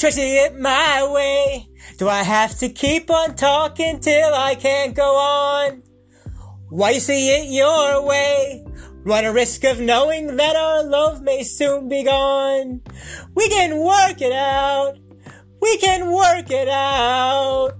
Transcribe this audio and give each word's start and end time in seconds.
See 0.00 0.38
it 0.38 0.58
my 0.58 1.06
way. 1.12 1.68
Do 1.98 2.08
I 2.08 2.22
have 2.22 2.58
to 2.60 2.70
keep 2.70 3.10
on 3.10 3.36
talking 3.36 4.00
till 4.00 4.34
I 4.34 4.54
can't 4.54 4.96
go 4.96 5.14
on? 5.14 5.82
Why 6.70 6.92
you 6.92 7.00
see 7.00 7.28
it 7.28 7.52
your 7.52 8.04
way? 8.06 8.64
Run 9.04 9.26
a 9.26 9.32
risk 9.32 9.62
of 9.64 9.78
knowing 9.78 10.36
that 10.36 10.56
our 10.56 10.84
love 10.84 11.20
may 11.20 11.42
soon 11.42 11.88
be 11.90 12.02
gone. 12.02 12.80
We 13.34 13.50
can 13.50 13.78
work 13.78 14.22
it 14.22 14.32
out. 14.32 14.96
We 15.60 15.76
can 15.76 16.10
work 16.10 16.50
it 16.50 16.68
out. 16.68 17.72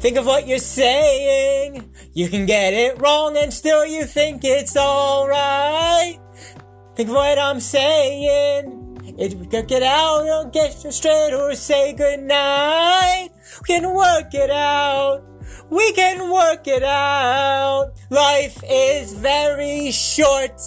Think 0.00 0.16
of 0.16 0.26
what 0.26 0.48
you're 0.48 0.58
saying. 0.58 1.88
You 2.12 2.28
can 2.28 2.46
get 2.46 2.74
it 2.74 3.00
wrong 3.00 3.36
and 3.36 3.54
still 3.54 3.86
you 3.86 4.04
think 4.04 4.42
it's 4.42 4.76
alright. 4.76 6.18
Think 6.96 7.08
of 7.08 7.14
what 7.14 7.38
I'm 7.38 7.60
saying. 7.60 8.79
It 9.20 9.36
work 9.50 9.68
get 9.68 9.82
out 9.82 10.26
or 10.26 10.46
get 10.48 10.72
straight 10.72 11.34
or 11.34 11.54
say 11.54 11.92
goodnight. 11.92 13.28
We 13.60 13.66
can 13.66 13.94
work 13.94 14.32
it 14.32 14.50
out. 14.50 15.22
We 15.68 15.92
can 15.92 16.30
work 16.32 16.66
it 16.66 16.82
out. 16.82 17.92
Life 18.08 18.64
is 18.66 19.12
very 19.12 19.90
short 19.90 20.58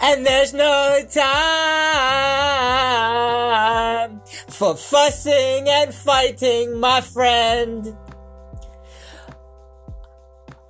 and 0.00 0.24
there's 0.24 0.54
no 0.54 1.02
time 1.10 1.22
for 4.48 4.74
fussing 4.74 5.68
and 5.68 5.94
fighting, 5.94 6.80
my 6.80 7.02
friend. 7.02 7.94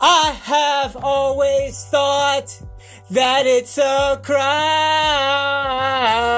I 0.00 0.36
have 0.42 0.96
always 0.96 1.84
thought 1.84 2.60
that 3.10 3.46
it's 3.46 3.78
a 3.78 4.20
crime. 4.24 6.31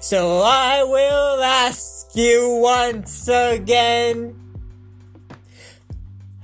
So 0.00 0.40
I 0.42 0.82
will 0.84 1.42
ask 1.42 2.14
you 2.14 2.60
once 2.62 3.28
again 3.28 4.34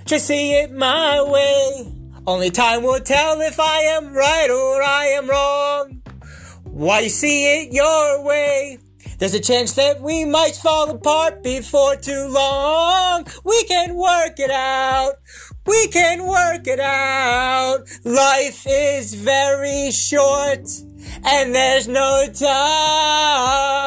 to 0.06 0.18
see 0.18 0.54
it 0.54 0.72
my 0.72 1.22
way. 1.22 1.92
Only 2.26 2.50
time 2.50 2.82
will 2.82 3.00
tell 3.00 3.40
if 3.40 3.58
I 3.58 3.78
am 3.96 4.12
right 4.12 4.50
or 4.50 4.82
I 4.82 5.06
am 5.06 5.28
wrong. 5.28 6.02
Why 6.64 7.08
see 7.08 7.62
it 7.62 7.72
your 7.72 8.24
way? 8.24 8.78
There's 9.18 9.34
a 9.34 9.40
chance 9.40 9.72
that 9.74 10.00
we 10.00 10.24
might 10.24 10.56
fall 10.56 10.90
apart 10.90 11.42
before 11.42 11.96
too 11.96 12.26
long. 12.28 13.26
We 13.44 13.64
can 13.64 13.94
work 13.94 14.38
it 14.38 14.50
out. 14.50 15.12
We 15.66 15.88
can 15.88 16.26
work 16.26 16.66
it 16.66 16.80
out. 16.80 17.80
Life 18.04 18.64
is 18.66 19.14
very 19.14 19.90
short 19.90 20.66
and 21.24 21.54
there's 21.54 21.88
no 21.88 22.26
time 22.32 23.80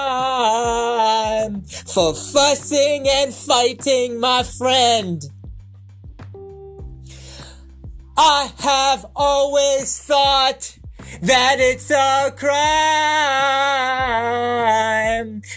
for 1.61 2.13
fussing 2.13 3.07
and 3.07 3.33
fighting, 3.33 4.19
my 4.19 4.43
friend. 4.43 5.23
I 8.15 8.51
have 8.59 9.05
always 9.15 9.99
thought 9.99 10.77
that 11.21 11.55
it's 11.59 11.89
a 11.89 12.31
crime. 12.35 12.53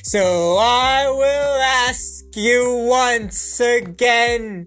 So 0.03 0.57
I 0.59 1.09
will 1.09 1.61
ask 1.89 2.25
you 2.35 2.87
once 2.89 3.61
again. 3.61 4.67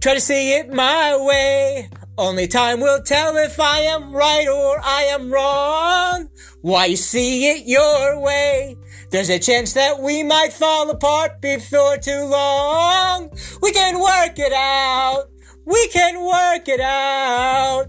Try 0.00 0.14
to 0.14 0.20
see 0.20 0.54
it 0.54 0.72
my 0.72 1.16
way. 1.20 1.88
Only 2.18 2.46
time 2.46 2.80
will 2.80 3.02
tell 3.02 3.36
if 3.36 3.60
I 3.60 3.80
am 3.80 4.10
right 4.10 4.48
or 4.48 4.80
I 4.82 5.02
am 5.10 5.30
wrong. 5.30 6.30
Why 6.62 6.94
see 6.94 7.50
it 7.50 7.66
your 7.66 8.20
way? 8.20 8.76
There's 9.10 9.28
a 9.28 9.38
chance 9.38 9.74
that 9.74 10.00
we 10.00 10.22
might 10.22 10.54
fall 10.54 10.88
apart 10.88 11.42
before 11.42 11.98
too 11.98 12.24
long. 12.24 13.30
We 13.60 13.70
can 13.72 14.00
work 14.00 14.38
it 14.38 14.52
out. 14.54 15.24
We 15.66 15.88
can 15.88 16.24
work 16.24 16.68
it 16.68 16.80
out. 16.80 17.88